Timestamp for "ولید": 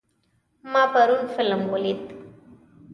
1.73-2.01